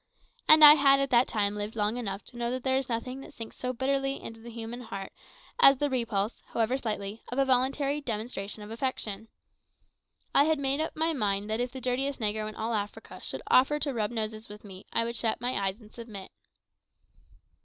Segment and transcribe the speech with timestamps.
[0.47, 3.21] And I had at that time lived long enough to know that there is nothing
[3.21, 5.11] that sinks so bitterly into the human heart
[5.59, 9.27] as the repulse, however slightly, of a voluntary demonstration of affection.
[10.33, 13.43] I had made up my mind that if the dirtiest negro in all Africa should
[13.45, 16.31] offer to rub noses with me, I would shut my eyes and submit.